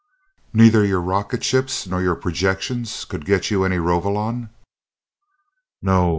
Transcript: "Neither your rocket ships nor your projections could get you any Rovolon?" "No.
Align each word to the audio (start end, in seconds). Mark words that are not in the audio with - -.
"Neither 0.51 0.83
your 0.83 0.99
rocket 0.99 1.43
ships 1.43 1.85
nor 1.85 2.01
your 2.01 2.15
projections 2.15 3.05
could 3.05 3.23
get 3.23 3.51
you 3.51 3.63
any 3.63 3.77
Rovolon?" 3.77 4.49
"No. 5.83 6.09